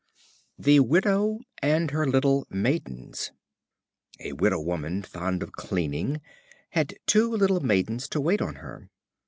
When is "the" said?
0.57-0.79